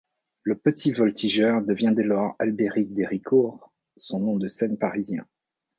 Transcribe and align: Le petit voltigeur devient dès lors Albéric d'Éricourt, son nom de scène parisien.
Le 0.41 0.55
petit 0.57 0.91
voltigeur 0.91 1.61
devient 1.61 1.93
dès 1.95 2.01
lors 2.01 2.35
Albéric 2.39 2.95
d'Éricourt, 2.95 3.71
son 3.97 4.19
nom 4.19 4.37
de 4.37 4.47
scène 4.47 4.79
parisien. 4.79 5.27